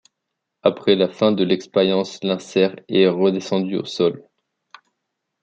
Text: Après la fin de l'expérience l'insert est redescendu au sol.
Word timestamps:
Après 0.63 0.95
la 0.95 1.07
fin 1.07 1.31
de 1.31 1.43
l'expérience 1.43 2.23
l'insert 2.23 2.75
est 2.89 3.07
redescendu 3.07 3.77
au 3.77 3.85
sol. 3.85 4.27